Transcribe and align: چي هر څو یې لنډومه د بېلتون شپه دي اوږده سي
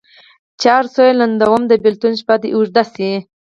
چي 0.59 0.67
هر 0.75 0.85
څو 0.93 1.01
یې 1.07 1.17
لنډومه 1.19 1.65
د 1.71 1.73
بېلتون 1.83 2.13
شپه 2.21 2.35
دي 2.41 2.49
اوږده 2.53 2.83
سي 2.93 3.11